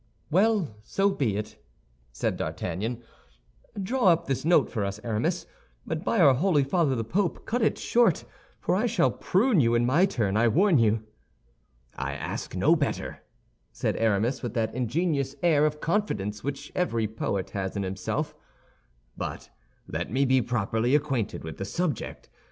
"Well, 0.31 0.77
so 0.81 1.11
be 1.11 1.37
it," 1.37 1.63
said 2.11 2.35
D'Artagnan. 2.35 3.03
"Draw 3.79 4.05
up 4.07 4.25
this 4.25 4.43
note 4.43 4.67
for 4.71 4.83
us, 4.83 4.99
Aramis; 5.03 5.45
but 5.85 6.03
by 6.03 6.19
our 6.19 6.33
Holy 6.33 6.63
Father 6.63 6.95
the 6.95 7.03
Pope, 7.03 7.45
cut 7.45 7.61
it 7.61 7.77
short, 7.77 8.25
for 8.59 8.73
I 8.73 8.87
shall 8.87 9.11
prune 9.11 9.59
you 9.59 9.75
in 9.75 9.85
my 9.85 10.07
turn, 10.07 10.37
I 10.37 10.47
warn 10.47 10.79
you." 10.79 11.03
"I 11.97 12.13
ask 12.13 12.55
no 12.55 12.75
better," 12.75 13.21
said 13.71 13.95
Aramis, 13.97 14.41
with 14.41 14.55
that 14.55 14.73
ingenious 14.73 15.35
air 15.43 15.67
of 15.67 15.79
confidence 15.79 16.43
which 16.43 16.71
every 16.73 17.07
poet 17.07 17.51
has 17.51 17.77
in 17.77 17.83
himself; 17.83 18.33
"but 19.15 19.51
let 19.87 20.09
me 20.11 20.25
be 20.25 20.41
properly 20.41 20.95
acquainted 20.95 21.43
with 21.43 21.57
the 21.57 21.65
subject. 21.65 22.27